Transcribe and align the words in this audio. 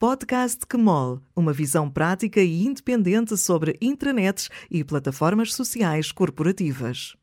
Podcast 0.00 0.64
Kmol, 0.64 1.20
uma 1.34 1.52
visão 1.52 1.90
prática 1.90 2.40
e 2.40 2.64
independente 2.64 3.36
sobre 3.36 3.76
intranets 3.82 4.48
e 4.70 4.84
plataformas 4.84 5.52
sociais 5.52 6.12
corporativas. 6.12 7.16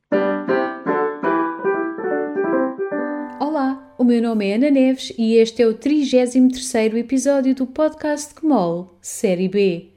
Olá, 3.40 3.96
o 3.98 4.04
meu 4.04 4.22
nome 4.22 4.50
é 4.50 4.56
Ana 4.56 4.70
Neves 4.70 5.14
e 5.18 5.36
este 5.36 5.62
é 5.62 5.68
o 5.68 5.76
33º 5.76 6.98
episódio 6.98 7.56
do 7.56 7.66
Podcast 7.66 8.36
Kmol, 8.36 8.98
Série 9.00 9.48
B. 9.48 9.92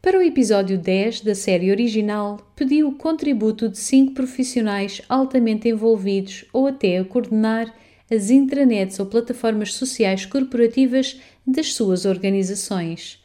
Para 0.00 0.16
o 0.16 0.22
episódio 0.22 0.78
10 0.78 1.22
da 1.22 1.34
série 1.34 1.72
original, 1.72 2.38
pedi 2.54 2.84
o 2.84 2.92
contributo 2.92 3.68
de 3.68 3.78
cinco 3.78 4.14
profissionais 4.14 5.02
altamente 5.08 5.68
envolvidos 5.68 6.44
ou 6.52 6.68
até 6.68 6.98
a 6.98 7.04
coordenar 7.04 7.74
as 8.10 8.30
intranets 8.30 8.98
ou 8.98 9.06
plataformas 9.06 9.74
sociais 9.74 10.26
corporativas 10.26 11.20
das 11.46 11.72
suas 11.74 12.04
organizações. 12.04 13.22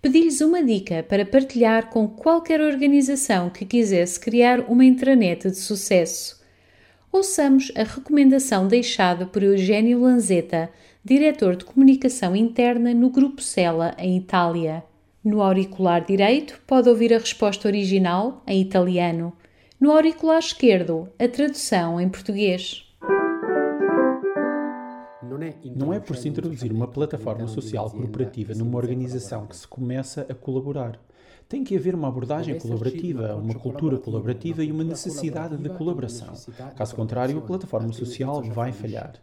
Pedi-lhes 0.00 0.40
uma 0.40 0.62
dica 0.62 1.02
para 1.02 1.24
partilhar 1.24 1.88
com 1.88 2.06
qualquer 2.06 2.60
organização 2.60 3.48
que 3.48 3.64
quisesse 3.64 4.20
criar 4.20 4.60
uma 4.60 4.84
intranet 4.84 5.50
de 5.50 5.56
sucesso. 5.56 6.42
Ouçamos 7.10 7.72
a 7.74 7.84
recomendação 7.84 8.68
deixada 8.68 9.24
por 9.24 9.42
Eugênio 9.42 10.00
Lanzetta, 10.00 10.68
diretor 11.02 11.56
de 11.56 11.64
comunicação 11.64 12.34
interna 12.34 12.92
no 12.92 13.08
Grupo 13.08 13.40
Sela, 13.40 13.94
em 13.98 14.16
Itália. 14.16 14.84
No 15.24 15.40
auricular 15.40 16.04
direito, 16.04 16.60
pode 16.66 16.88
ouvir 16.88 17.14
a 17.14 17.18
resposta 17.18 17.66
original, 17.66 18.42
em 18.46 18.60
italiano. 18.60 19.32
No 19.80 19.90
auricular 19.90 20.38
esquerdo, 20.38 21.08
a 21.18 21.26
tradução 21.26 21.98
em 21.98 22.10
português. 22.10 22.83
Não 25.74 25.92
é 25.92 26.00
por 26.00 26.16
se 26.16 26.28
introduzir 26.28 26.72
uma 26.72 26.88
plataforma 26.88 27.46
social 27.46 27.90
corporativa 27.90 28.54
numa 28.54 28.76
organização 28.76 29.46
que 29.46 29.56
se 29.56 29.66
começa 29.66 30.26
a 30.28 30.34
colaborar. 30.34 30.98
Tem 31.48 31.62
que 31.62 31.76
haver 31.76 31.94
uma 31.94 32.08
abordagem 32.08 32.58
colaborativa, 32.58 33.34
uma 33.36 33.54
cultura 33.54 33.98
colaborativa 33.98 34.64
e 34.64 34.72
uma 34.72 34.84
necessidade 34.84 35.56
de 35.56 35.68
colaboração. 35.70 36.34
Caso 36.76 36.96
contrário, 36.96 37.38
a 37.38 37.42
plataforma 37.42 37.92
social 37.92 38.42
vai 38.42 38.72
falhar. 38.72 39.14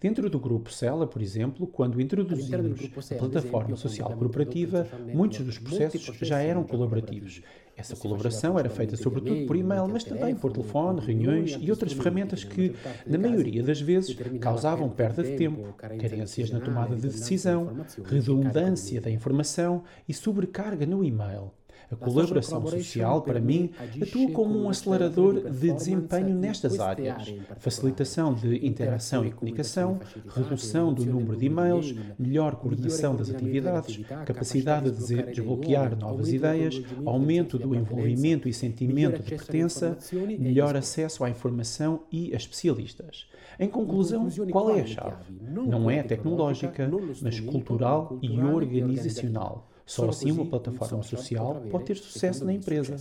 Dentro 0.00 0.28
do 0.28 0.38
grupo 0.38 0.72
Cela, 0.72 1.06
por 1.06 1.22
exemplo, 1.22 1.66
quando 1.66 2.00
introduzimos 2.00 2.80
a 3.10 3.14
plataforma 3.14 3.76
social 3.76 4.12
corporativa, 4.16 4.86
muitos 5.12 5.40
dos 5.40 5.58
processos 5.58 6.16
já 6.20 6.40
eram 6.40 6.64
colaborativos. 6.64 7.42
Essa 7.76 7.96
colaboração 7.96 8.58
era 8.58 8.70
feita 8.70 8.96
sobretudo 8.96 9.46
por 9.46 9.56
e-mail, 9.56 9.88
mas 9.88 10.04
também 10.04 10.34
por 10.34 10.52
telefone, 10.52 11.00
reuniões 11.00 11.58
e 11.60 11.70
outras 11.70 11.92
ferramentas 11.92 12.44
que, 12.44 12.74
na 13.06 13.18
maioria 13.18 13.62
das 13.62 13.80
vezes, 13.80 14.16
causavam 14.40 14.88
perda 14.88 15.22
de 15.22 15.36
tempo, 15.36 15.72
carências 15.72 16.50
na 16.50 16.60
tomada 16.60 16.94
de 16.94 17.02
decisão, 17.02 17.84
redundância 18.04 19.00
da 19.00 19.10
informação 19.10 19.82
e 20.08 20.14
sobrecarga 20.14 20.86
no 20.86 21.04
e-mail. 21.04 21.50
A 21.90 21.96
colaboração 21.96 22.66
social, 22.66 23.22
para 23.22 23.40
mim, 23.40 23.70
atua 24.02 24.30
como 24.32 24.58
um 24.58 24.68
acelerador 24.68 25.50
de 25.50 25.72
desempenho 25.72 26.34
nestas 26.34 26.80
áreas: 26.80 27.32
facilitação 27.58 28.34
de 28.34 28.66
interação 28.66 29.24
e 29.24 29.30
comunicação, 29.30 30.00
redução 30.34 30.92
do 30.92 31.04
número 31.04 31.36
de 31.36 31.46
e-mails, 31.46 31.94
melhor 32.18 32.56
coordenação 32.56 33.14
das 33.14 33.30
atividades, 33.30 34.00
capacidade 34.24 34.90
de 34.90 35.22
desbloquear 35.22 35.96
novas 35.96 36.32
ideias, 36.32 36.82
aumento 37.04 37.58
do 37.58 37.74
envolvimento 37.74 38.48
e 38.48 38.52
sentimento 38.52 39.22
de 39.22 39.30
pertença, 39.30 39.96
melhor 40.38 40.76
acesso 40.76 41.24
à 41.24 41.30
informação 41.30 42.02
e 42.10 42.32
a 42.32 42.36
especialistas. 42.36 43.26
Em 43.58 43.68
conclusão, 43.68 44.28
qual 44.50 44.70
é 44.70 44.80
a 44.80 44.86
chave? 44.86 45.24
Não 45.40 45.90
é 45.90 46.02
tecnológica, 46.02 46.90
mas 47.22 47.38
cultural 47.40 48.18
e 48.22 48.40
organizacional. 48.40 49.70
Só 49.86 50.08
assim 50.08 50.30
uma 50.30 50.46
plataforma 50.46 51.02
social 51.02 51.62
pode 51.70 51.84
ter 51.84 51.96
sucesso 51.96 52.44
na 52.44 52.52
empresa. 52.52 52.96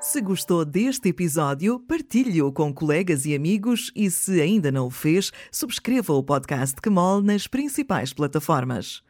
Se 0.00 0.20
gostou 0.20 0.64
deste 0.64 1.08
episódio, 1.08 1.80
partilhe-o 1.80 2.52
com 2.52 2.72
colegas 2.72 3.26
e 3.26 3.34
amigos 3.34 3.90
e, 3.94 4.10
se 4.10 4.40
ainda 4.40 4.70
não 4.70 4.86
o 4.86 4.90
fez, 4.90 5.32
subscreva 5.50 6.12
o 6.12 6.22
podcast 6.22 6.80
Kmol 6.80 7.20
nas 7.20 7.46
principais 7.46 8.12
plataformas. 8.12 9.02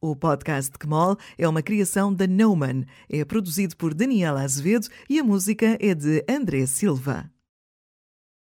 O 0.00 0.14
podcast 0.14 0.70
Kmol 0.78 1.16
é 1.36 1.48
uma 1.48 1.62
criação 1.62 2.14
da 2.14 2.26
Neumann, 2.26 2.84
é 3.10 3.24
produzido 3.24 3.76
por 3.76 3.92
Daniela 3.92 4.42
Azevedo 4.42 4.88
e 5.10 5.18
a 5.18 5.24
música 5.24 5.76
é 5.80 5.94
de 5.94 6.24
André 6.28 6.64
Silva. 6.66 7.30